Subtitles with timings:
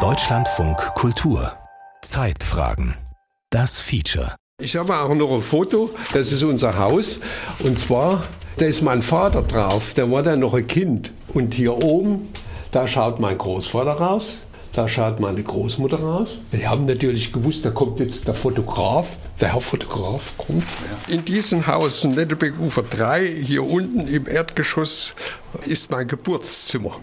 [0.00, 1.52] Deutschlandfunk Kultur
[2.02, 2.96] Zeitfragen
[3.50, 7.20] Das Feature Ich habe auch noch ein Foto, das ist unser Haus.
[7.60, 8.24] Und zwar,
[8.56, 11.12] da ist mein Vater drauf, der war dann noch ein Kind.
[11.34, 12.32] Und hier oben,
[12.72, 14.38] da schaut mein Großvater raus,
[14.72, 16.40] da schaut meine Großmutter raus.
[16.50, 19.06] Wir haben natürlich gewusst, da kommt jetzt der Fotograf.
[19.40, 20.66] Der Herr Fotograf kommt.
[21.06, 25.14] In diesem Haus, Nettelbeck-Ufer 3, hier unten im Erdgeschoss,
[25.64, 26.96] ist mein Geburtszimmer.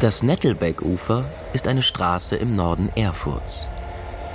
[0.00, 1.24] Das Nettelbeck-Ufer
[1.54, 3.66] ist eine Straße im Norden Erfurts.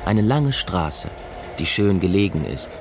[0.05, 1.07] Eine lange Straße,
[1.59, 2.71] die schön gelegen ist.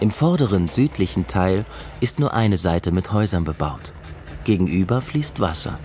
[0.00, 1.66] Im vorderen südlichen Teil
[2.00, 3.92] ist nur eine Seite mit Häusern bebaut.
[4.44, 5.78] Gegenüber fließt Wasser.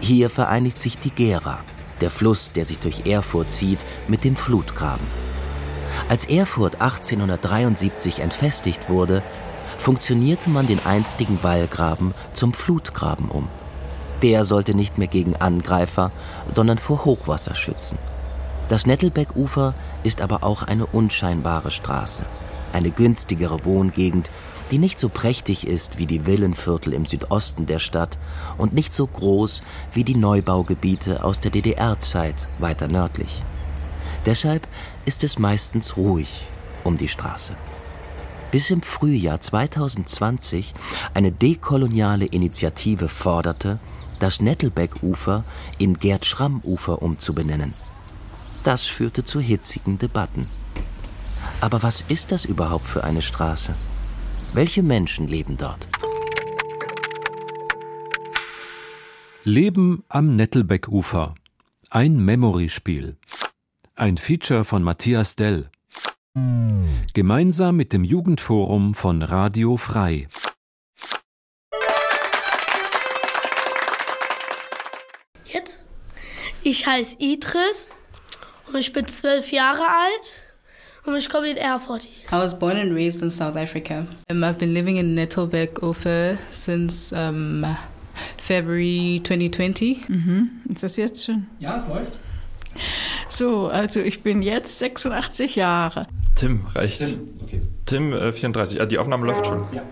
[0.00, 1.60] Hier vereinigt sich die Gera,
[2.00, 5.06] der Fluss, der sich durch Erfurt zieht, mit dem Flutgraben.
[6.08, 9.22] Als Erfurt 1873 entfestigt wurde,
[9.78, 13.48] funktionierte man den einstigen Wallgraben zum Flutgraben um.
[14.24, 16.10] Der sollte nicht mehr gegen Angreifer,
[16.48, 17.98] sondern vor Hochwasser schützen.
[18.70, 22.24] Das Nettelbeck-Ufer ist aber auch eine unscheinbare Straße,
[22.72, 24.30] eine günstigere Wohngegend,
[24.70, 28.16] die nicht so prächtig ist wie die Villenviertel im Südosten der Stadt
[28.56, 33.42] und nicht so groß wie die Neubaugebiete aus der DDR-Zeit weiter nördlich.
[34.24, 34.66] Deshalb
[35.04, 36.46] ist es meistens ruhig
[36.82, 37.52] um die Straße.
[38.50, 40.72] Bis im Frühjahr 2020
[41.12, 43.80] eine dekoloniale Initiative forderte,
[44.24, 45.44] das Nettelbeck-Ufer
[45.76, 47.74] in Gerd-Schramm-Ufer umzubenennen.
[48.62, 50.48] Das führte zu hitzigen Debatten.
[51.60, 53.74] Aber was ist das überhaupt für eine Straße?
[54.54, 55.86] Welche Menschen leben dort?
[59.42, 61.34] Leben am Nettelbeck-Ufer.
[61.90, 63.18] Ein Memory-Spiel.
[63.94, 65.70] Ein Feature von Matthias Dell.
[67.12, 70.28] Gemeinsam mit dem Jugendforum von Radio Frei.
[76.66, 77.92] Ich heiße Idris
[78.68, 80.32] und ich bin zwölf Jahre alt
[81.04, 82.06] und ich komme in Erfurt.
[82.06, 84.06] I was born and raised in South Africa.
[84.30, 87.66] Um, I've been living in Nettelbeck Ufer since um,
[88.38, 90.08] February 2020.
[90.08, 90.50] Mhm.
[90.72, 91.46] Ist das jetzt schon?
[91.58, 92.12] Ja, es läuft.
[93.28, 96.06] So, also ich bin jetzt 86 Jahre.
[96.34, 97.04] Tim, reicht.
[97.04, 97.60] Tim, okay.
[97.84, 98.80] Tim, äh, 34.
[98.80, 99.66] Ah, die Aufnahme läuft schon.
[99.70, 99.82] Ja.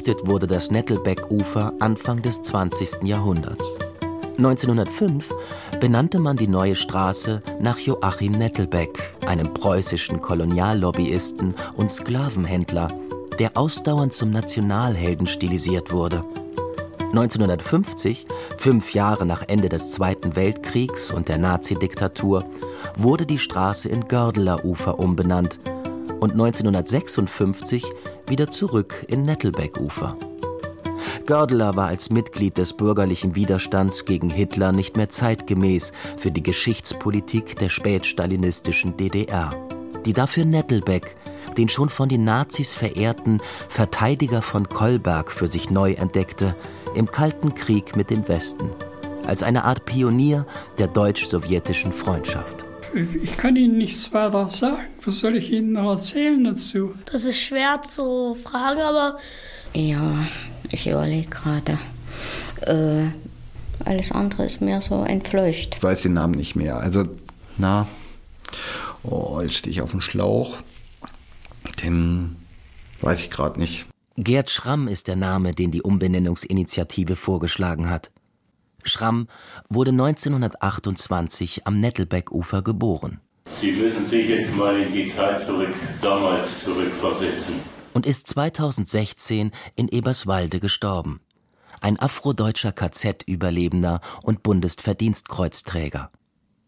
[0.00, 3.02] Errichtet wurde das Nettelbeck-Ufer Anfang des 20.
[3.02, 3.76] Jahrhunderts.
[4.38, 5.28] 1905
[5.78, 12.88] benannte man die neue Straße nach Joachim Nettelbeck, einem preußischen Koloniallobbyisten und Sklavenhändler,
[13.38, 16.24] der ausdauernd zum Nationalhelden stilisiert wurde.
[17.10, 18.24] 1950,
[18.56, 22.46] fünf Jahre nach Ende des Zweiten Weltkriegs und der Nazidiktatur,
[22.96, 25.58] wurde die Straße in Gördeler Ufer umbenannt
[26.20, 27.84] und 1956
[28.30, 30.16] wieder zurück in Nettelbeck-Ufer.
[31.26, 37.56] Gördeler war als Mitglied des bürgerlichen Widerstands gegen Hitler nicht mehr zeitgemäß für die Geschichtspolitik
[37.56, 39.50] der spätstalinistischen DDR,
[40.06, 41.14] die dafür Nettelbeck,
[41.56, 46.56] den schon von den Nazis verehrten Verteidiger von Kolberg für sich neu entdeckte,
[46.94, 48.70] im Kalten Krieg mit dem Westen,
[49.26, 50.46] als eine Art Pionier
[50.78, 52.69] der deutsch-sowjetischen Freundschaft.
[52.94, 54.86] Ich kann Ihnen nichts weiter sagen.
[55.04, 56.94] Was soll ich Ihnen noch erzählen dazu?
[57.10, 59.18] Das ist schwer zu fragen, aber
[59.72, 60.26] Ja,
[60.70, 61.78] ich überlege gerade.
[62.62, 63.10] Äh,
[63.84, 65.76] alles andere ist mir so entfleucht.
[65.76, 66.78] Ich weiß den Namen nicht mehr.
[66.78, 67.04] Also,
[67.56, 67.86] na,
[69.02, 70.58] oh, jetzt stehe ich auf dem Schlauch.
[71.82, 72.36] Den
[73.00, 73.86] weiß ich gerade nicht.
[74.16, 78.10] Gerd Schramm ist der Name, den die Umbenennungsinitiative vorgeschlagen hat.
[78.88, 79.28] Schramm
[79.68, 83.20] wurde 1928 am Nettelbeck-Ufer geboren
[83.58, 87.54] Sie müssen sich jetzt mal in die Zeit zurück, damals zurückversetzen.
[87.92, 91.20] und ist 2016 in Eberswalde gestorben.
[91.80, 96.10] Ein afrodeutscher KZ-Überlebender und Bundesverdienstkreuzträger.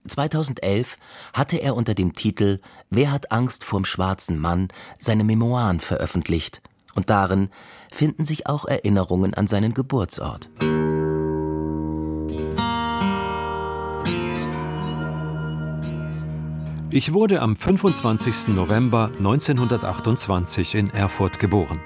[0.09, 0.99] 2011
[1.33, 2.61] hatte er unter dem Titel
[2.91, 4.69] Wer hat Angst vorm schwarzen Mann
[4.99, 6.61] seine Memoiren veröffentlicht
[6.95, 7.51] und darin
[7.93, 10.51] finden sich auch Erinnerungen an seinen Geburtsort.
[16.95, 18.49] Ich wurde am 25.
[18.49, 21.81] November 1928 in Erfurt geboren.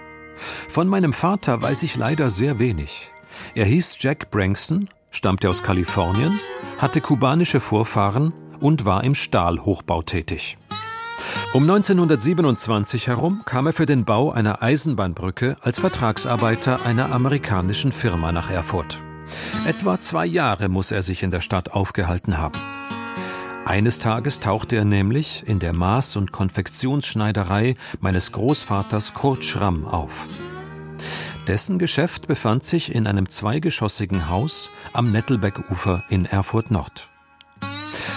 [0.68, 3.12] Von meinem Vater weiß ich leider sehr wenig.
[3.54, 6.40] Er hieß Jack Branson, stammte aus Kalifornien,
[6.78, 10.58] hatte kubanische Vorfahren und war im Stahlhochbau tätig.
[11.54, 18.32] Um 1927 herum kam er für den Bau einer Eisenbahnbrücke als Vertragsarbeiter einer amerikanischen Firma
[18.32, 19.00] nach Erfurt.
[19.66, 22.58] Etwa zwei Jahre muss er sich in der Stadt aufgehalten haben.
[23.66, 30.28] Eines Tages tauchte er nämlich in der Maß- und Konfektionsschneiderei meines Großvaters Kurt Schramm auf.
[31.48, 37.10] Dessen Geschäft befand sich in einem zweigeschossigen Haus am Nettelbeckufer in Erfurt Nord.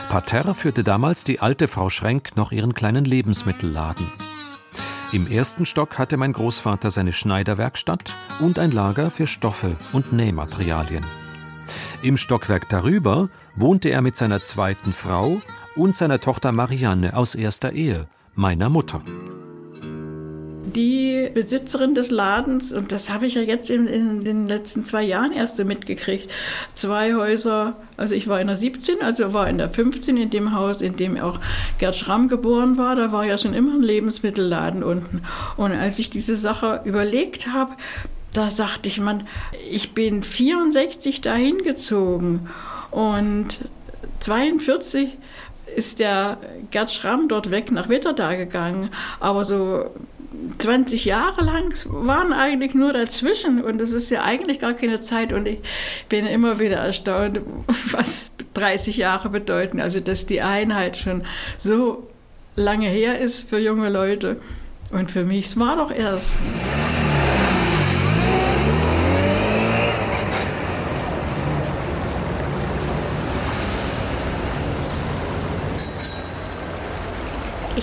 [0.09, 4.05] Parterre führte damals die alte Frau Schrenk noch ihren kleinen Lebensmittelladen.
[5.13, 11.05] Im ersten Stock hatte mein Großvater seine Schneiderwerkstatt und ein Lager für Stoffe und Nähmaterialien.
[12.01, 15.41] Im Stockwerk darüber wohnte er mit seiner zweiten Frau
[15.75, 19.01] und seiner Tochter Marianne aus erster Ehe, meiner Mutter.
[20.75, 25.01] Die Besitzerin des Ladens, und das habe ich ja jetzt in, in, den letzten zwei
[25.01, 26.29] Jahren erst so mitgekriegt,
[26.75, 30.53] zwei Häuser, also ich war in der 17, also war in der 15 in dem
[30.53, 31.39] Haus, in dem auch
[31.79, 35.23] Gerd Schramm geboren war, da war ja schon immer ein Lebensmittelladen unten.
[35.57, 37.71] Und als ich diese Sache überlegt habe,
[38.33, 39.27] da sagte ich, man,
[39.69, 42.49] ich bin 64 dahin gezogen
[42.91, 43.59] und
[44.19, 45.17] 42
[45.75, 46.37] ist der
[46.71, 48.89] Gerd Schramm dort weg nach Wetterda gegangen.
[49.19, 49.85] Aber so
[50.59, 55.33] 20 Jahre lang waren eigentlich nur dazwischen und das ist ja eigentlich gar keine Zeit
[55.33, 55.59] und ich
[56.07, 57.41] bin immer wieder erstaunt,
[57.91, 59.79] was 30 Jahre bedeuten.
[59.79, 61.23] Also dass die Einheit schon
[61.57, 62.07] so
[62.55, 64.39] lange her ist für junge Leute
[64.91, 66.35] und für mich, es war doch erst.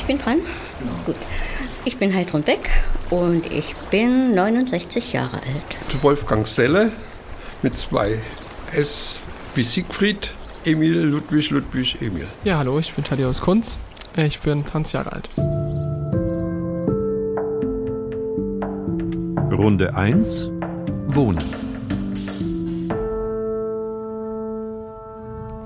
[0.06, 0.38] Bin dran?
[0.78, 0.92] Genau.
[1.04, 1.16] Gut.
[1.84, 2.70] Ich bin Heidrun Beck
[3.10, 6.02] und ich bin 69 Jahre alt.
[6.02, 6.92] Wolfgang Selle
[7.62, 8.18] mit zwei
[8.72, 9.20] S
[9.54, 12.26] wie Siegfried, Emil, Ludwig, Ludwig, Emil.
[12.44, 13.78] Ja, hallo, ich bin Thaddeus Kunz.
[14.16, 15.28] Ich bin 20 Jahre alt.
[19.52, 20.50] Runde 1
[21.06, 21.66] Wohnen.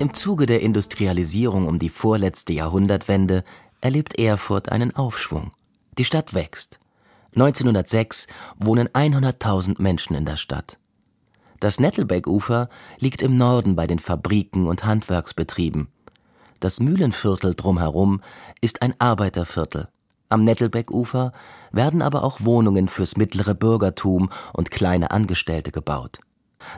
[0.01, 3.45] Im Zuge der Industrialisierung um die vorletzte Jahrhundertwende
[3.81, 5.53] erlebt Erfurt einen Aufschwung.
[5.99, 6.79] Die Stadt wächst.
[7.35, 8.27] 1906
[8.59, 10.79] wohnen 100.000 Menschen in der Stadt.
[11.61, 12.69] Das Nettelbeckufer
[12.99, 15.89] liegt im Norden bei den Fabriken und Handwerksbetrieben.
[16.59, 18.21] Das Mühlenviertel drumherum
[18.61, 19.89] ist ein Arbeiterviertel.
[20.29, 21.33] Am Nettelbeckufer
[21.73, 26.21] werden aber auch Wohnungen fürs mittlere Bürgertum und kleine Angestellte gebaut.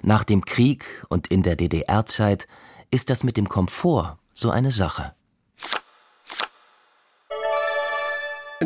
[0.03, 2.49] Nach dem Krieg und in der DDR-Zeit
[2.91, 5.15] ist das mit dem Komfort so eine Sache.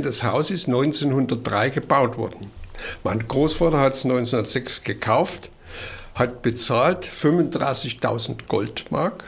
[0.02, 2.50] Das Haus ist 1903 gebaut worden.
[3.04, 5.50] Mein Großvater hat es 1906 gekauft,
[6.14, 9.24] hat bezahlt 35.000 Goldmark.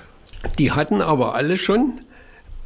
[0.59, 2.01] Die hatten aber alle schon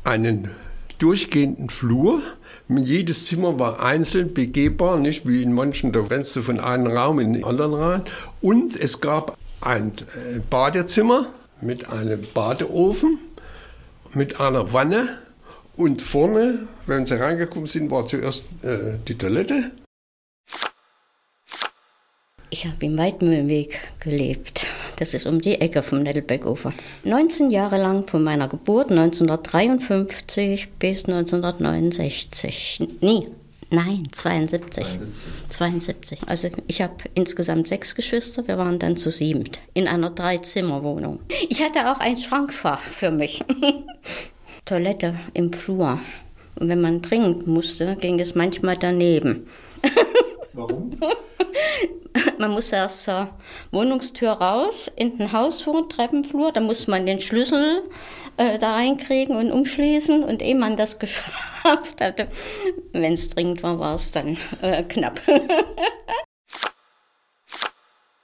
[0.05, 0.51] einen
[0.99, 2.23] durchgehenden Flur.
[2.69, 7.19] Jedes Zimmer war einzeln begehbar, nicht wie in manchen, da rennst du von einem Raum
[7.19, 8.03] in den anderen rein.
[8.41, 11.27] Und es gab ein äh, Badezimmer
[11.61, 13.19] mit einem Badeofen,
[14.15, 15.09] mit einer Wanne
[15.83, 19.73] und vorne, wenn sie reingekommen sind, war zuerst äh, die Toilette.
[22.51, 24.67] Ich habe im Weidmühlenweg gelebt.
[24.97, 26.73] Das ist um die Ecke vom Nettelbeckufer.
[27.03, 32.81] 19 Jahre lang von meiner Geburt 1953 bis 1969.
[33.01, 33.27] Nie.
[33.71, 34.85] Nein, 72.
[34.85, 35.49] 72.
[35.49, 36.19] 72.
[36.27, 38.47] Also ich habe insgesamt sechs Geschwister.
[38.47, 41.21] Wir waren dann zu siebend in einer Dreizimmerwohnung.
[41.49, 43.43] Ich hatte auch ein Schrankfach für mich.
[44.65, 45.99] Toilette im Flur.
[46.59, 49.47] Und wenn man dringend musste, ging es manchmal daneben.
[50.53, 50.99] Warum?
[52.39, 53.29] man muss erst zur
[53.71, 57.83] Wohnungstür raus, in den Hausflur, Treppenflur, da muss man den Schlüssel
[58.37, 60.25] äh, da reinkriegen und umschließen.
[60.25, 62.29] Und ehe man das geschafft hatte,
[62.93, 65.21] wenn es dringend war, war es dann äh, knapp.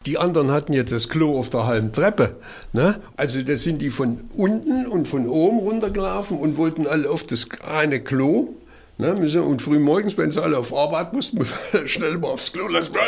[0.08, 2.36] Die anderen hatten jetzt das Klo auf der halben Treppe.
[2.72, 2.98] Ne?
[3.18, 7.46] Also da sind die von unten und von oben runtergelaufen und wollten alle auf das
[7.62, 8.54] eine Klo.
[8.96, 9.12] Ne?
[9.42, 11.46] Und früh morgens, wenn sie alle auf Arbeit mussten,
[11.84, 13.00] schnell mal aufs Klo, lass mal,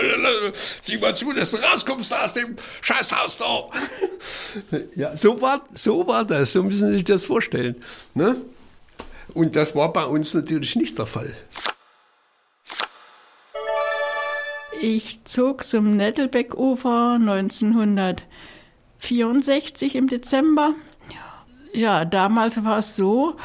[0.82, 3.68] zieh mal zu, dass du rauskommst aus dem Scheißhaus da.
[4.94, 7.76] ja, so war, so war das, so müssen Sie sich das vorstellen.
[8.12, 8.36] Ne?
[9.32, 11.34] Und das war bei uns natürlich nicht der Fall.
[14.82, 20.72] Ich zog zum Nettelbeckufer 1964 im Dezember.
[21.74, 23.36] Ja, damals war es so,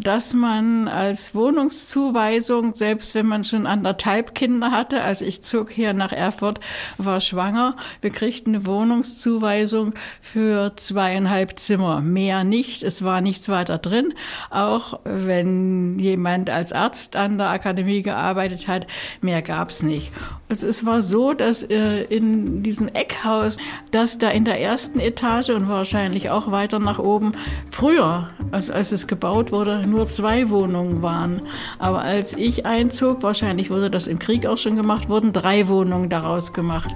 [0.00, 5.94] dass man als Wohnungszuweisung, selbst wenn man schon anderthalb Kinder hatte, also ich zog hier
[5.94, 6.60] nach Erfurt,
[6.98, 13.78] war schwanger, wir kriegten eine Wohnungszuweisung für zweieinhalb Zimmer, mehr nicht, es war nichts weiter
[13.78, 14.14] drin,
[14.50, 18.86] auch wenn jemand als Arzt an der Akademie gearbeitet hat,
[19.20, 20.10] mehr gab's nicht.
[20.48, 23.56] Es war so, dass äh, in diesem Eckhaus,
[23.90, 27.32] dass da in der ersten Etage und wahrscheinlich auch weiter nach oben
[27.70, 31.42] früher, also als es gebaut wurde, nur zwei Wohnungen waren.
[31.78, 36.08] Aber als ich einzog, wahrscheinlich wurde das im Krieg auch schon gemacht, wurden drei Wohnungen
[36.08, 36.90] daraus gemacht.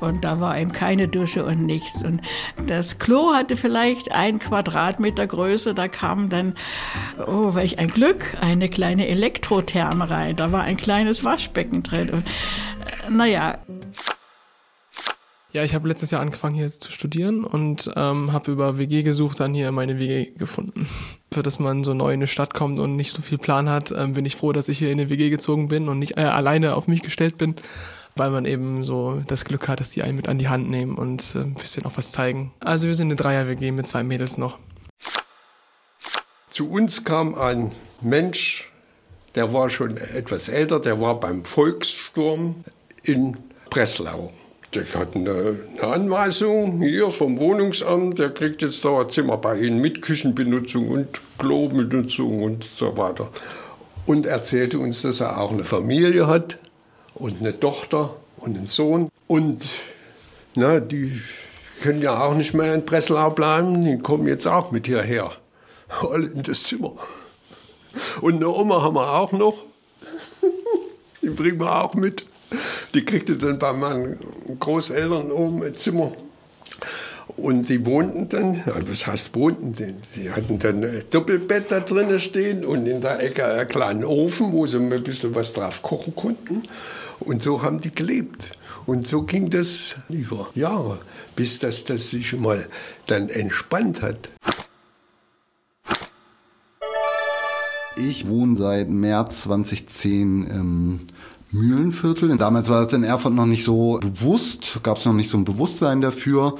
[0.00, 2.04] Und da war eben keine Dusche und nichts.
[2.04, 2.20] Und
[2.66, 5.74] das Klo hatte vielleicht ein Quadratmeter Größe.
[5.74, 6.54] Da kam dann,
[7.26, 10.36] oh, welch ein Glück, eine kleine Elektrotherme rein.
[10.36, 12.10] Da war ein kleines Waschbecken drin.
[12.10, 13.58] Und, äh, naja.
[15.54, 19.38] Ja, ich habe letztes Jahr angefangen hier zu studieren und ähm, habe über WG gesucht,
[19.38, 20.88] dann hier meine WG gefunden.
[21.32, 23.92] Für dass man so neu in eine Stadt kommt und nicht so viel Plan hat,
[23.92, 26.22] ähm, bin ich froh, dass ich hier in eine WG gezogen bin und nicht äh,
[26.22, 27.54] alleine auf mich gestellt bin,
[28.16, 30.96] weil man eben so das Glück hat, dass die einen mit an die Hand nehmen
[30.96, 32.52] und äh, ein bisschen auch was zeigen.
[32.58, 34.58] Also wir sind eine Dreier-WG mit zwei Mädels noch.
[36.48, 37.70] Zu uns kam ein
[38.00, 38.72] Mensch,
[39.36, 42.64] der war schon etwas älter, der war beim Volkssturm
[43.04, 43.36] in
[43.70, 44.32] Breslau.
[44.74, 49.58] Der hat eine, eine, Anweisung hier vom Wohnungsamt, der kriegt jetzt da ein Zimmer bei
[49.58, 53.30] Ihnen mit Küchenbenutzung und Klobenutzung und so weiter.
[54.06, 56.58] Und erzählte uns, dass er auch eine Familie hat
[57.14, 59.10] und eine Tochter und einen Sohn.
[59.28, 59.64] Und
[60.56, 61.22] na, die
[61.80, 65.30] können ja auch nicht mehr in Breslau bleiben, die kommen jetzt auch mit hierher.
[66.10, 66.94] Alle in das Zimmer.
[68.20, 69.62] Und eine Oma haben wir auch noch.
[71.22, 72.26] Die bringen wir auch mit.
[72.94, 74.18] Die kriegte dann bei meinen
[74.60, 76.12] Großeltern oben ein Zimmer.
[77.36, 79.96] Und die wohnten dann, was heißt wohnten denn?
[80.14, 84.52] Die hatten dann ein Doppelbett da drinnen stehen und in der Ecke einen kleinen Ofen,
[84.52, 86.62] wo sie ein bisschen was drauf kochen konnten.
[87.18, 88.52] Und so haben die gelebt.
[88.86, 91.00] Und so ging das über Jahre,
[91.34, 92.68] bis das, das sich mal
[93.06, 94.28] dann entspannt hat.
[97.96, 101.00] Ich wohne seit März 2010 im
[101.54, 102.36] Mühlenviertel.
[102.36, 105.44] Damals war es in Erfurt noch nicht so bewusst, gab es noch nicht so ein
[105.44, 106.58] Bewusstsein dafür,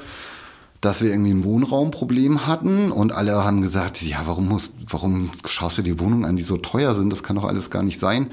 [0.81, 2.91] dass wir irgendwie ein Wohnraumproblem hatten.
[2.91, 6.57] Und alle haben gesagt, ja, warum, muss, warum schaust du die Wohnungen an, die so
[6.57, 7.11] teuer sind?
[7.11, 8.31] Das kann doch alles gar nicht sein.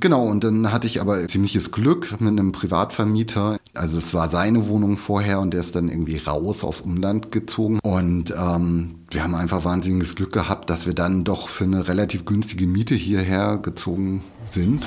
[0.00, 3.56] Genau, und dann hatte ich aber ziemliches Glück mit einem Privatvermieter.
[3.74, 7.80] Also es war seine Wohnung vorher und der ist dann irgendwie raus aufs Umland gezogen.
[7.82, 12.24] Und ähm, wir haben einfach wahnsinniges Glück gehabt, dass wir dann doch für eine relativ
[12.26, 14.84] günstige Miete hierher gezogen sind.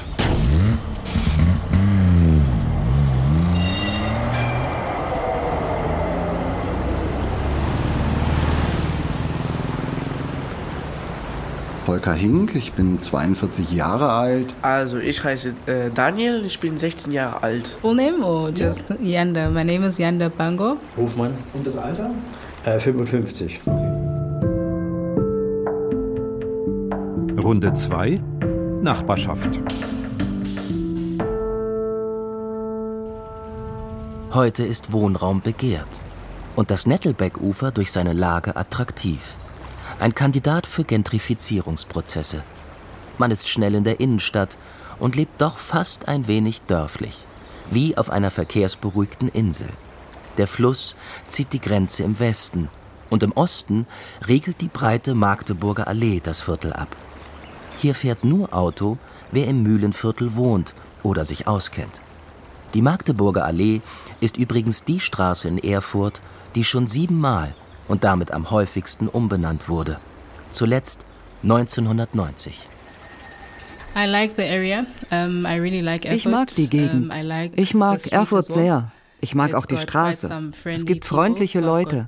[11.92, 14.56] Volker Hink, ich bin 42 Jahre alt.
[14.62, 17.78] Also ich heiße äh, Daniel, ich bin 16 Jahre alt.
[17.82, 19.50] Full name or just Yanda?
[19.50, 20.78] My name is Yanda Bango.
[20.96, 21.34] Hofmann.
[21.54, 22.12] Und das Alter?
[22.64, 23.60] Äh, 55.
[27.44, 28.22] Runde 2
[28.82, 29.60] Nachbarschaft.
[34.32, 35.90] Heute ist Wohnraum begehrt
[36.56, 39.36] und das Nettelbeck-Ufer durch seine Lage attraktiv.
[40.02, 42.42] Ein Kandidat für Gentrifizierungsprozesse.
[43.20, 44.58] Man ist schnell in der Innenstadt
[44.98, 47.16] und lebt doch fast ein wenig dörflich,
[47.70, 49.70] wie auf einer verkehrsberuhigten Insel.
[50.40, 50.96] Der Fluss
[51.30, 52.68] zieht die Grenze im Westen
[53.12, 53.86] und im Osten
[54.28, 56.96] riegelt die breite Magdeburger Allee das Viertel ab.
[57.78, 58.98] Hier fährt nur Auto,
[59.32, 62.02] wer im Mühlenviertel wohnt oder sich auskennt.
[62.74, 63.82] Die Magdeburger Allee
[64.20, 66.22] ist übrigens die Straße in Erfurt,
[66.56, 67.54] die schon siebenmal
[67.88, 69.98] und damit am häufigsten umbenannt wurde.
[70.52, 71.06] Zuletzt
[71.44, 72.68] 1990.
[76.14, 77.14] Ich mag die Gegend.
[77.56, 78.92] Ich mag Erfurt sehr.
[79.22, 80.52] Ich mag auch die Straße.
[80.66, 82.06] Es gibt freundliche Leute.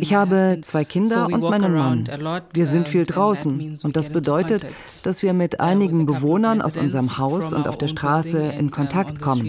[0.00, 2.08] Ich habe zwei Kinder und meinen Mann.
[2.52, 4.66] Wir sind viel draußen und das bedeutet,
[5.04, 9.48] dass wir mit einigen Bewohnern aus unserem Haus und auf der Straße in Kontakt kommen.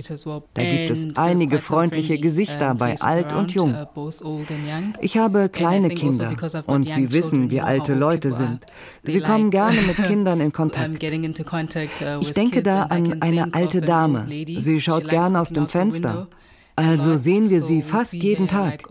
[0.53, 3.75] Da gibt es einige freundliche Gesichter bei alt und jung.
[5.01, 6.36] Ich habe kleine Kinder
[6.67, 8.60] und sie wissen, wie alte Leute sind.
[9.03, 11.03] Sie kommen gerne mit Kindern in Kontakt.
[12.22, 14.27] Ich denke da an eine alte Dame.
[14.57, 16.27] Sie schaut gerne aus dem Fenster.
[16.75, 18.89] Also sehen wir sie fast jeden Tag.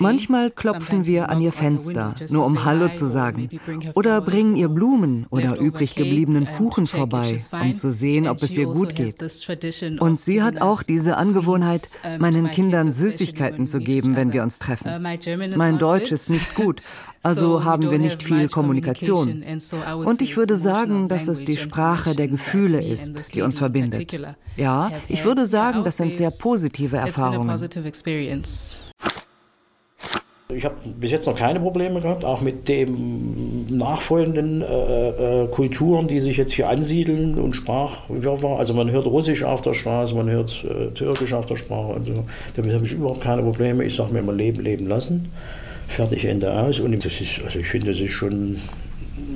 [0.00, 3.48] Manchmal klopfen wir an ihr Fenster, nur um Hallo zu sagen.
[3.94, 8.66] Oder bringen ihr Blumen oder übrig gebliebenen Kuchen vorbei, um zu sehen, ob es ihr
[8.66, 9.16] gut geht.
[10.00, 11.88] Und sie hat auch diese Angewohnheit,
[12.20, 15.02] meinen Kindern Süßigkeiten zu geben, wenn wir uns treffen.
[15.56, 16.82] Mein Deutsch ist nicht gut,
[17.22, 19.44] also haben wir nicht viel Kommunikation.
[20.04, 24.12] Und ich würde sagen, dass es die Sprache der Gefühle ist, die uns verbindet.
[24.56, 27.56] Ja, ich würde sagen, das sind sehr positive Erfahrungen.
[30.50, 36.08] Ich habe bis jetzt noch keine Probleme gehabt, auch mit den nachfolgenden äh, äh, Kulturen,
[36.08, 38.58] die sich jetzt hier ansiedeln und Sprachwirrwarr.
[38.58, 41.92] Also man hört Russisch auf der Straße, man hört äh, Türkisch auf der Sprache.
[41.92, 42.24] Also
[42.56, 43.84] damit habe ich überhaupt keine Probleme.
[43.84, 45.30] Ich sage mir immer leben, leben lassen.
[45.88, 46.78] Fertig, Ende aus.
[46.78, 48.60] Und das ist, also ich finde, das ist schon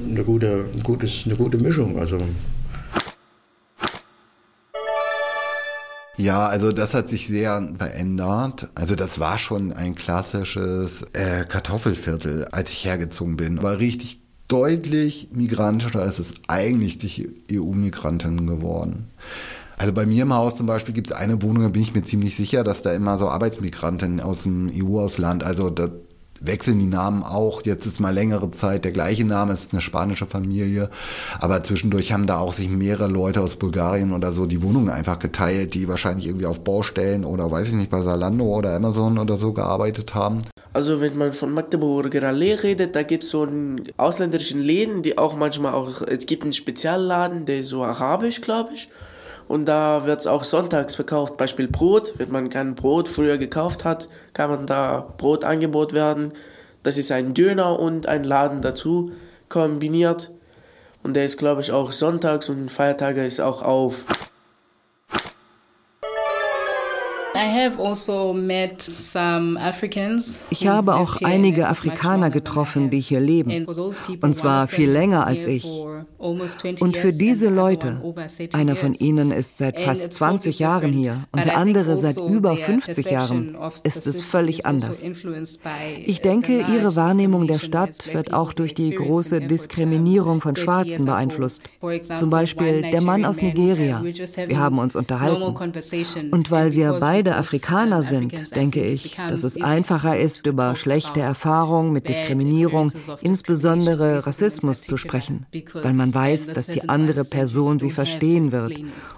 [0.08, 1.98] eine gute, ein gutes, eine gute Mischung.
[1.98, 2.20] Also
[6.18, 8.68] Ja, also das hat sich sehr verändert.
[8.76, 13.60] Also das war schon ein klassisches äh, Kartoffelviertel, als ich hergezogen bin.
[13.62, 19.08] War richtig deutlich migrantischer als es eigentlich die EU-Migranten geworden.
[19.78, 22.02] Also bei mir im Haus zum Beispiel gibt es eine Wohnung, da bin ich mir
[22.04, 25.88] ziemlich sicher, dass da immer so Arbeitsmigranten aus dem EU-Ausland, also da
[26.44, 27.62] wechseln die Namen auch.
[27.64, 30.90] Jetzt ist mal längere Zeit der gleiche Name, es ist eine spanische Familie.
[31.40, 35.18] Aber zwischendurch haben da auch sich mehrere Leute aus Bulgarien oder so die Wohnungen einfach
[35.18, 39.36] geteilt, die wahrscheinlich irgendwie auf Baustellen oder weiß ich nicht, bei Salando oder Amazon oder
[39.36, 40.42] so gearbeitet haben.
[40.74, 45.18] Also wenn man von Magdeburger Allee redet, da gibt es so einen ausländischen Läden, die
[45.18, 48.88] auch manchmal auch, es gibt einen Spezialladen, der ist so arabisch, glaube ich.
[49.48, 51.36] Und da wird es auch sonntags verkauft.
[51.36, 52.14] Beispiel Brot.
[52.18, 56.32] Wenn man kein Brot früher gekauft hat, kann man da Brot angeboten werden.
[56.82, 59.12] Das ist ein Döner und ein Laden dazu
[59.48, 60.30] kombiniert.
[61.02, 64.04] Und der ist, glaube ich, auch sonntags und Feiertage ist auch auf.
[70.50, 75.66] Ich habe auch einige Afrikaner getroffen, die hier leben, und zwar viel länger als ich.
[76.18, 78.00] Und für diese Leute,
[78.52, 82.56] einer von ihnen ist seit fast 20 Jahren hier und der andere seit also über
[82.56, 85.04] 50 Jahren, ist es völlig anders.
[85.98, 91.62] Ich denke, ihre Wahrnehmung der Stadt wird auch durch die große Diskriminierung von Schwarzen beeinflusst.
[92.16, 94.02] Zum Beispiel der Mann aus Nigeria.
[94.02, 95.42] Wir haben uns unterhalten.
[96.30, 101.92] Und weil wir beide Afrikaner sind, denke ich, dass es einfacher ist, über schlechte Erfahrungen
[101.92, 108.52] mit Diskriminierung, insbesondere Rassismus, zu sprechen, weil man weiß, dass die andere Person sie verstehen
[108.52, 108.74] wird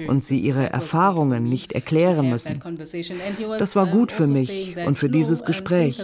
[0.07, 2.61] und sie ihre Erfahrungen nicht erklären müssen.
[3.59, 6.03] Das war gut für mich und für dieses Gespräch.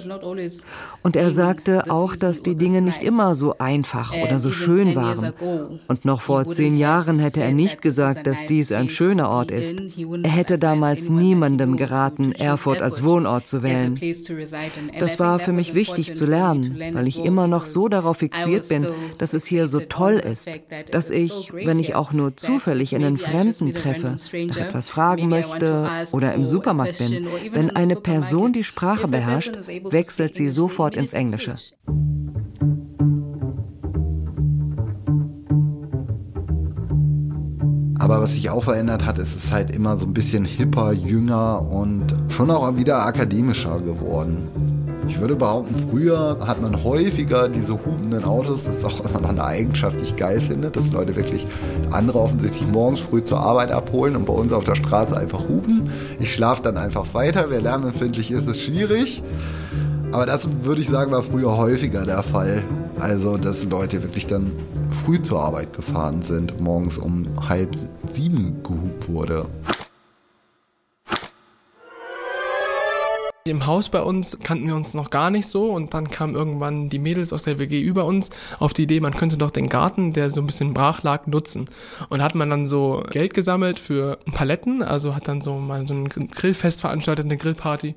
[1.03, 5.33] Und er sagte auch, dass die Dinge nicht immer so einfach oder so schön waren.
[5.89, 9.77] Und noch vor zehn Jahren hätte er nicht gesagt, dass dies ein schöner Ort ist.
[10.23, 13.99] Er hätte damals niemandem geraten, geraten, Erfurt als Wohnort zu wählen.
[14.99, 18.87] Das war für mich wichtig zu lernen, weil ich immer noch so darauf fixiert bin,
[19.19, 20.49] dass es hier so toll ist,
[20.91, 26.35] dass ich, wenn ich auch nur zufällig einen Fremden treffe, nach etwas fragen möchte oder
[26.35, 29.53] im Supermarkt bin, wenn eine Person die Sprache beherrscht,
[29.91, 31.57] wechselt sie sofort ins Englische.
[38.11, 41.65] Aber was sich auch verändert hat, ist es halt immer so ein bisschen hipper, jünger
[41.71, 44.49] und schon auch wieder akademischer geworden.
[45.07, 48.65] Ich würde behaupten, früher hat man häufiger diese hupenden Autos.
[48.65, 51.47] Das ist auch immer noch eine Eigenschaft, die ich geil finde, dass Leute wirklich
[51.93, 55.89] andere offensichtlich morgens früh zur Arbeit abholen und bei uns auf der Straße einfach hupen.
[56.19, 57.47] Ich schlafe dann einfach weiter.
[57.49, 59.23] Wer lärmempfindlich ist, ist schwierig.
[60.11, 62.65] Aber das würde ich sagen, war früher häufiger der Fall.
[62.99, 64.51] Also, dass Leute wirklich dann
[65.05, 67.75] früh zur Arbeit gefahren sind, morgens um halb
[68.13, 69.47] sieben gehupt wurde.
[73.47, 76.91] Im Haus bei uns kannten wir uns noch gar nicht so und dann kamen irgendwann
[76.91, 80.13] die Mädels aus der WG über uns auf die Idee, man könnte doch den Garten,
[80.13, 81.65] der so ein bisschen brach lag, nutzen.
[82.11, 85.95] Und hat man dann so Geld gesammelt für Paletten, also hat dann so mal so
[85.95, 87.95] ein Grillfest veranstaltet, eine Grillparty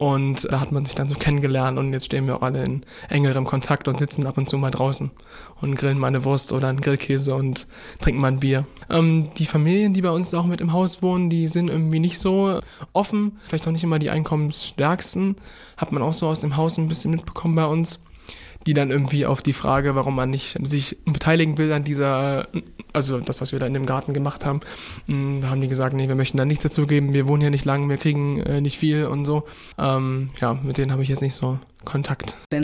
[0.00, 2.84] und da hat man sich dann so kennengelernt und jetzt stehen wir auch alle in
[3.10, 5.10] engerem Kontakt und sitzen ab und zu mal draußen
[5.60, 7.66] und grillen mal eine Wurst oder einen Grillkäse und
[7.98, 8.64] trinken mal ein Bier.
[8.88, 12.18] Ähm, die Familien, die bei uns auch mit im Haus wohnen, die sind irgendwie nicht
[12.18, 12.60] so
[12.94, 15.36] offen, vielleicht auch nicht immer die einkommensstärksten.
[15.76, 18.00] Hat man auch so aus dem Haus ein bisschen mitbekommen bei uns
[18.66, 22.48] die dann irgendwie auf die Frage, warum man nicht sich beteiligen will an dieser,
[22.92, 24.60] also das, was wir da in dem Garten gemacht haben,
[25.06, 27.64] hm, haben die gesagt, nee, wir möchten da nichts dazu geben, wir wohnen hier nicht
[27.64, 29.44] lang, wir kriegen äh, nicht viel und so.
[29.78, 32.36] Ähm, ja, mit denen habe ich jetzt nicht so Kontakt.
[32.52, 32.62] Und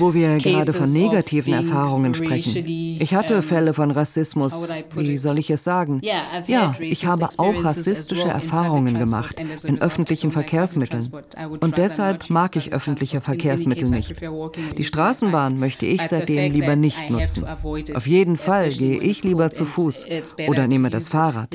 [0.00, 2.64] wo wir gerade von negativen Erfahrungen sprechen.
[3.00, 4.68] Ich hatte Fälle von Rassismus.
[4.94, 6.00] Wie soll ich es sagen?
[6.02, 11.06] Ja, ich habe auch rassistische Erfahrungen gemacht in öffentlichen Verkehrsmitteln.
[11.60, 14.14] Und deshalb mag ich öffentliche Verkehrsmittel nicht.
[14.76, 17.44] Die Straßenbahn möchte ich seitdem lieber nicht nutzen.
[17.94, 20.06] Auf jeden Fall gehe ich lieber zu Fuß
[20.48, 21.48] oder nehme das Fahrrad.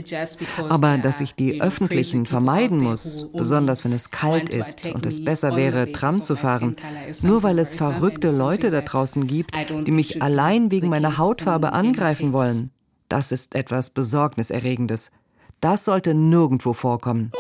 [0.70, 5.56] Aber dass ich die öffentlichen vermeiden muss, besonders wenn es kalt ist und es besser
[5.56, 6.76] wäre, Tram zu fahren,
[7.22, 9.52] nur weil es verrückte Leute da draußen gibt,
[9.86, 12.72] die mich allein wegen meiner Hautfarbe angreifen wollen,
[13.10, 15.12] das ist etwas Besorgniserregendes.
[15.62, 17.32] Das sollte nirgendwo vorkommen.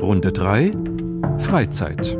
[0.00, 0.72] Runde 3
[1.38, 2.19] Freizeit.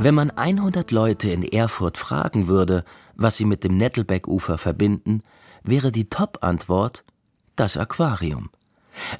[0.00, 2.84] Wenn man 100 Leute in Erfurt fragen würde,
[3.16, 5.22] was sie mit dem Nettelbeck-Ufer verbinden,
[5.64, 7.02] wäre die Top-Antwort
[7.56, 8.50] das Aquarium.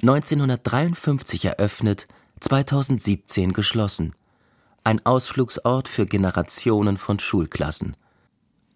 [0.03, 2.07] 1953 eröffnet,
[2.39, 4.15] 2017 geschlossen.
[4.85, 7.97] Ein Ausflugsort für Generationen von Schulklassen.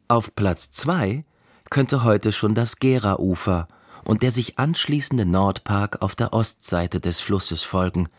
[0.08, 1.24] Auf Platz 2
[1.70, 3.68] könnte heute schon das Gera-Ufer
[4.04, 8.08] und der sich anschließende Nordpark auf der Ostseite des Flusses folgen–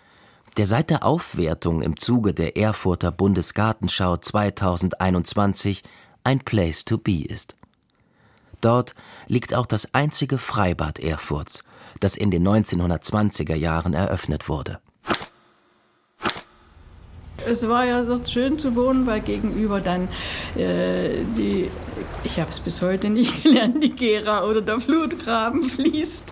[0.58, 5.84] der seit der Aufwertung im Zuge der Erfurter Bundesgartenschau 2021
[6.24, 7.56] ein Place to be ist.
[8.62, 8.96] Dort
[9.28, 11.64] liegt auch das einzige Freibad Erfurts,
[12.00, 14.80] das in den 1920er Jahren eröffnet wurde.
[17.50, 20.08] Es war ja dort schön zu wohnen, weil gegenüber dann
[20.56, 21.70] äh, die,
[22.24, 26.26] ich habe es bis heute nicht gelernt, die Gera oder der Flutgraben fließt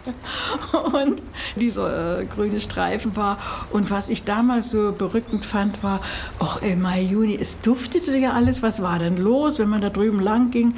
[0.93, 1.21] und
[1.55, 3.37] dieser äh, grüne Streifen war.
[3.71, 6.01] Und was ich damals so berückend fand, war,
[6.39, 8.63] ach im Mai, Juni, es duftete ja alles.
[8.63, 10.73] Was war denn los, wenn man da drüben lang ging?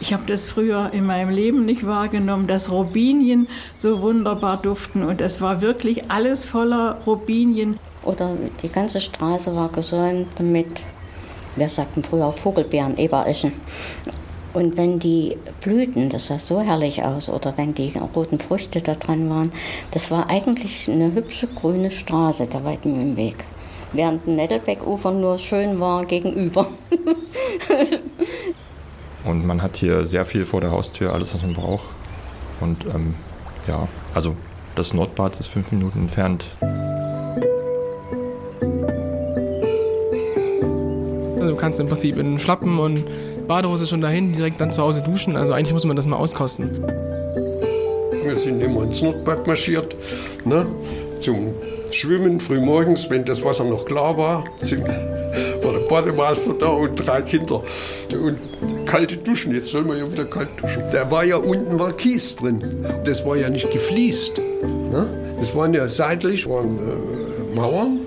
[0.00, 5.20] Ich habe das früher in meinem Leben nicht wahrgenommen, dass Robinien so wunderbar duften und
[5.20, 10.66] es war wirklich alles voller Robinien oder die ganze Straße war gesäumt mit,
[11.56, 13.52] wir sagten früher Vogelbeeren, Ebereschen.
[14.52, 18.94] Und wenn die blühten, das sah so herrlich aus, oder wenn die roten Früchte da
[18.94, 19.52] dran waren,
[19.90, 23.44] das war eigentlich eine hübsche grüne Straße, der Weidmühlenweg.
[23.92, 26.68] Während ein Nettelbeckufer nur schön war gegenüber.
[29.24, 31.88] Und man hat hier sehr viel vor der Haustür, alles, was man braucht.
[32.60, 33.14] Und ähm,
[33.66, 34.36] ja, also
[34.74, 36.46] das Nordbad ist fünf Minuten entfernt.
[41.56, 43.04] Du kannst im Prinzip in Schlappen und
[43.48, 45.36] Badehose schon dahin, direkt dann zu Hause duschen.
[45.36, 46.84] Also eigentlich muss man das mal auskosten.
[48.22, 49.96] Wir sind immer ins Nordbad marschiert,
[50.44, 50.66] ne?
[51.18, 51.54] zum
[51.92, 54.44] Schwimmen frühmorgens, wenn das Wasser noch klar war.
[54.60, 57.62] Sind, war der Bademeister da und drei Kinder.
[58.12, 58.38] Und
[58.84, 60.82] kalte Duschen, jetzt sollen wir ja wieder kalt duschen.
[60.92, 62.84] Da war ja unten war Kies drin.
[63.06, 64.36] Das war ja nicht gefliest.
[64.36, 65.06] Ne?
[65.38, 68.00] Das waren ja seitlich waren, äh, Mauern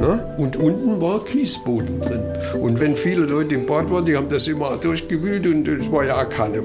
[0.00, 0.34] Ne?
[0.36, 2.22] Und unten war Kiesboden drin.
[2.60, 6.04] Und wenn viele Leute im Bad waren, die haben das immer durchgewühlt und es war
[6.04, 6.62] ja auch keine.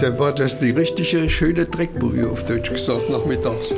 [0.00, 3.74] Da war das die richtige schöne Dreckbrühe, auf Deutsch gesagt, nachmittags.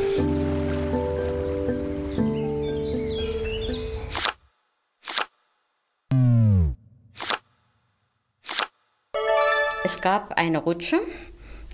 [9.85, 11.01] Es gab eine Rutsche,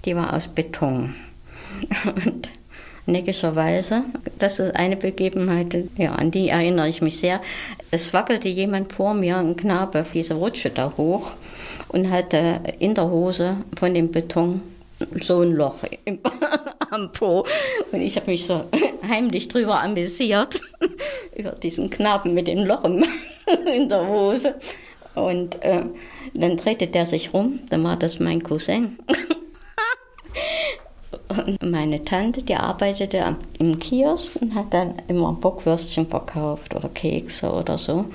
[0.04, 1.14] die war aus Beton.
[2.24, 2.50] Und
[3.06, 4.04] neckigerweise.
[4.38, 7.40] Das ist eine Begebenheit, ja, an die erinnere ich mich sehr.
[7.90, 11.32] Es wackelte jemand vor mir, ein Knabe, diese Rutsche da hoch
[11.88, 14.60] und hatte in der Hose von dem Beton
[15.20, 16.18] so ein Loch im,
[16.90, 17.46] am Po.
[17.92, 18.64] Und ich habe mich so
[19.08, 20.60] heimlich drüber amüsiert,
[21.36, 24.54] über diesen Knaben mit dem Loch in der Hose.
[25.14, 25.84] Und äh,
[26.34, 28.98] dann drehte der sich rum, dann war das mein Cousin.
[31.28, 37.50] Und meine Tante, die arbeitete im Kiosk und hat dann immer Bockwürstchen verkauft oder Kekse
[37.50, 38.06] oder so.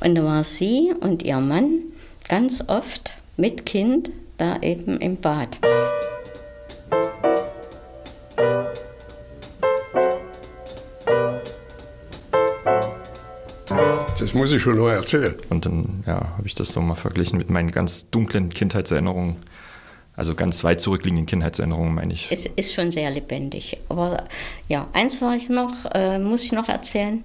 [0.00, 1.82] Und da war sie und ihr Mann
[2.28, 5.58] ganz oft mit Kind da eben im Bad.
[14.18, 15.34] Das muss ich schon noch erzählen.
[15.50, 19.36] Und dann ja, habe ich das so mal verglichen mit meinen ganz dunklen Kindheitserinnerungen
[20.16, 22.28] also ganz weit zurückliegenden Kindheitserinnerungen, meine ich.
[22.32, 23.78] Es ist schon sehr lebendig.
[23.90, 24.24] Aber
[24.66, 27.22] ja, eins war ich noch, äh, muss ich noch erzählen.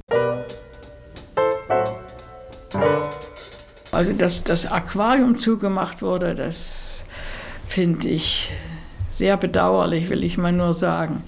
[3.93, 7.05] Also, dass das Aquarium zugemacht wurde, das
[7.67, 8.51] finde ich
[9.09, 11.23] sehr bedauerlich, will ich mal nur sagen.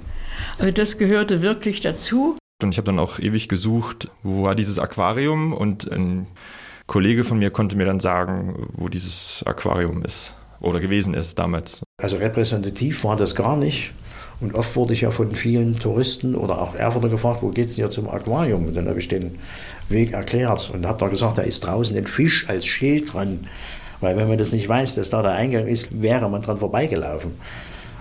[0.60, 2.38] Also das gehörte wirklich dazu.
[2.62, 6.28] Und ich habe dann auch ewig gesucht, wo war dieses Aquarium und ein
[6.88, 11.84] Kollege von mir konnte mir dann sagen, wo dieses Aquarium ist oder gewesen ist damals.
[12.02, 13.91] Also repräsentativ war das gar nicht.
[14.39, 17.76] Und oft wurde ich ja von vielen Touristen oder auch Erfurter gefragt, wo geht es
[17.76, 18.65] denn hier zum Aquarium?
[18.65, 19.38] Und dann habe ich den
[19.89, 23.47] Weg erklärt und habe da gesagt, da ist draußen ein Fisch als Schild dran.
[24.02, 27.32] Weil wenn man das nicht weiß, dass da der Eingang ist, wäre man dran vorbeigelaufen.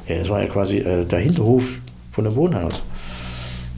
[0.08, 1.64] Ja, das war ja quasi äh, der Hinterhof
[2.10, 2.82] von einem Wohnhaus.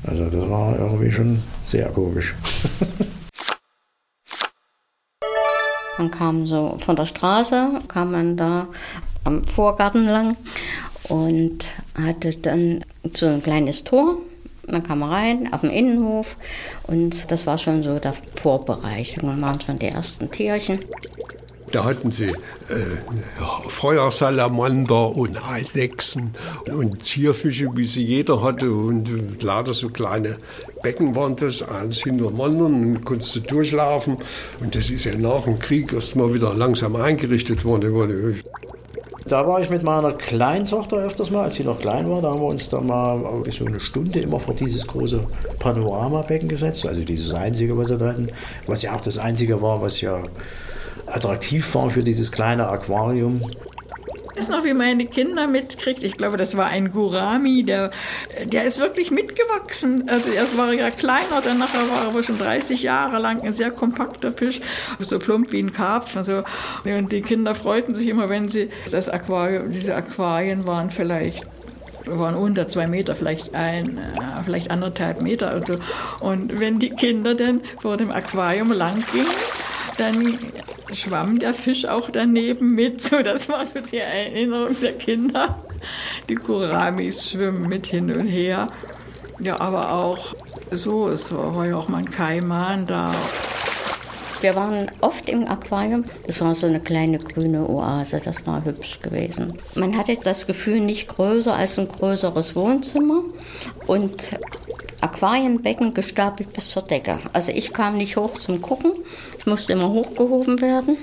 [0.07, 2.35] Also das war irgendwie schon sehr komisch.
[5.99, 8.69] Man kam so von der Straße, kam man da
[9.25, 10.37] am Vorgarten lang
[11.09, 14.19] und hatte dann so ein kleines Tor.
[14.67, 16.37] Dann kam man rein auf den Innenhof
[16.87, 19.17] und das war schon so der Vorbereich.
[19.21, 20.81] Dann waren schon die ersten Tierchen.
[21.75, 22.35] Da hatten sie äh,
[23.67, 26.33] Feuersalamander und Eidechsen
[26.73, 28.71] und Zierfische, wie sie jeder hatte.
[28.71, 30.37] Und lauter so kleine
[30.85, 32.95] Becken waren das, eins hinter dem anderen.
[32.95, 34.19] Und konntest du durchlaufen.
[34.61, 38.41] Und das ist ja nach dem Krieg erst mal wieder langsam eingerichtet worden.
[39.27, 42.23] Da war ich mit meiner kleinen Tochter öfters mal, als sie noch klein war.
[42.23, 45.19] Da haben wir uns dann mal so eine Stunde immer vor dieses große
[45.59, 46.87] Panoramabecken gesetzt.
[46.87, 48.29] Also dieses einzige, was sie da hatten.
[48.67, 50.23] Was ja auch das einzige war, was ja
[51.07, 53.41] attraktiv war für dieses kleine Aquarium.
[54.37, 56.03] Ich weiß noch, wie meine Kinder mitkriegt.
[56.03, 57.93] Ich glaube, das war ein Gurami, der,
[58.47, 60.09] der ist wirklich mitgewachsen.
[60.09, 63.43] Also erst war er ja kleiner, dann nachher war er aber schon 30 Jahre lang
[63.43, 64.61] ein sehr kompakter Fisch,
[64.99, 66.19] so plump wie ein Karpfen.
[66.19, 66.43] Also,
[66.85, 71.45] und die Kinder freuten sich immer, wenn sie das Aquarium, diese Aquarien waren vielleicht
[72.07, 75.77] waren unter zwei Meter, vielleicht ein, äh, vielleicht anderthalb Meter und so.
[76.21, 79.27] Und wenn die Kinder dann vor dem Aquarium lang gingen,
[79.97, 80.39] dann
[80.92, 83.01] schwamm der Fisch auch daneben mit.
[83.01, 85.59] So, das war so die Erinnerung der Kinder.
[86.29, 88.68] Die Kuramis schwimmen mit hin und her.
[89.40, 90.35] Ja, aber auch
[90.70, 93.14] so, es war ja auch mal ein Kaiman da.
[94.40, 96.05] Wir waren oft im Aquarium.
[96.27, 98.20] Das war so eine kleine grüne Oase.
[98.23, 99.59] Das war hübsch gewesen.
[99.75, 103.23] Man hatte das Gefühl, nicht größer als ein größeres Wohnzimmer.
[103.87, 104.38] Und
[105.05, 107.19] Aquarienbecken gestapelt bis zur Decke.
[107.35, 108.93] Also ich kam nicht hoch zum Gucken,
[109.38, 110.97] es musste immer hochgehoben werden.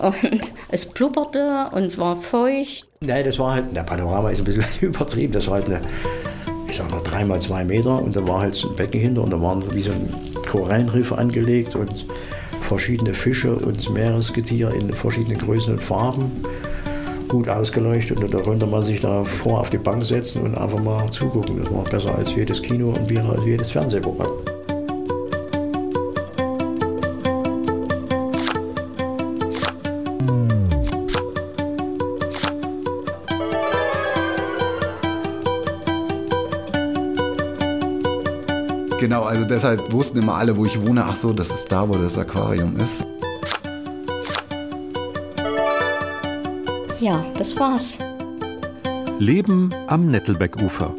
[0.00, 2.86] Und es blubberte und war feucht.
[3.00, 5.82] Nein, das war halt, der Panorama ist ein bisschen übertrieben, das war halt eine,
[6.66, 8.02] ich sag mal, dreimal zwei Meter.
[8.02, 10.08] Und da war halt ein Becken hinter und da waren wie so ein
[10.50, 12.06] Korallenriff angelegt und
[12.62, 16.42] verschiedene Fische und Meeresgetier in verschiedenen Größen und Farben
[17.28, 20.78] gut ausgeleuchtet und da konnte man sich da vor auf die Bank setzen und einfach
[20.78, 21.62] mal zugucken.
[21.62, 24.28] Das war besser als jedes Kino und besser als jedes Fernsehprogramm.
[39.00, 41.96] Genau, also deshalb wussten immer alle, wo ich wohne, ach so, das ist da, wo
[41.96, 43.04] das Aquarium ist.
[47.06, 47.96] Ja, das war's.
[49.20, 50.92] Leben am Nettelbeckufer.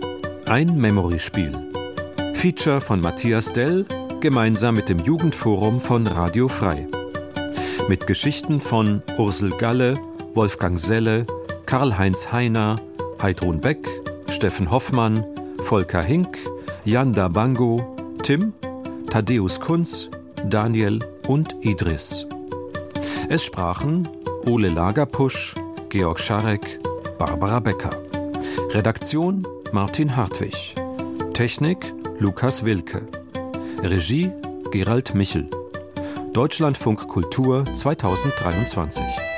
[0.46, 1.52] Ein Memory-Spiel.
[2.34, 3.86] Feature von Matthias Dell
[4.22, 6.88] gemeinsam mit dem Jugendforum von Radio Frei.
[7.90, 10.00] Mit Geschichten von Ursel Galle,
[10.34, 11.28] Wolfgang Selle,
[11.66, 12.78] Karl-Heinz Heiner,
[13.22, 13.86] Heidrun Beck,
[14.30, 15.26] Steffen Hoffmann,
[15.66, 16.38] Volker Hink,
[16.86, 18.54] Janda Bango, Tim,
[19.12, 20.10] Thaddeus Kunz,
[20.46, 22.26] Daniel und Idris.
[23.28, 24.08] Es sprachen
[24.48, 25.54] Ole Lagerpusch,
[25.90, 26.80] Georg Scharek,
[27.18, 27.92] Barbara Becker.
[28.74, 30.76] Redaktion Martin Hartwig.
[31.34, 33.08] Technik Lukas Wilke.
[33.82, 34.32] Regie
[34.72, 35.50] Gerald Michel.
[36.34, 39.37] Deutschlandfunk Kultur 2023.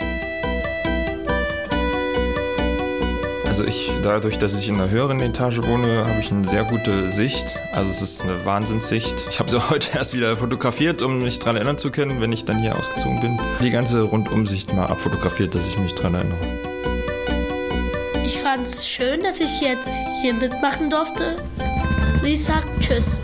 [3.60, 7.12] Also ich, dadurch, dass ich in einer höheren Etage wohne, habe ich eine sehr gute
[7.12, 7.60] Sicht.
[7.74, 9.14] Also es ist eine Wahnsinnssicht.
[9.30, 12.46] Ich habe sie heute erst wieder fotografiert, um mich daran erinnern zu können, wenn ich
[12.46, 13.38] dann hier ausgezogen bin.
[13.62, 16.38] Die ganze Rundumsicht mal abfotografiert, dass ich mich daran erinnere.
[18.26, 19.90] Ich fand es schön, dass ich jetzt
[20.22, 21.36] hier mitmachen durfte.
[22.24, 23.20] Ich sag Tschüss.